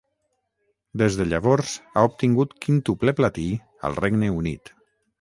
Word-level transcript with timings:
Des 1.01 1.17
de 1.19 1.27
llavors, 1.33 1.75
ha 2.01 2.05
obtingut 2.09 2.57
quíntuple 2.67 3.17
platí 3.23 3.49
al 3.91 4.03
Regne 4.05 4.35
Unit. 4.43 4.79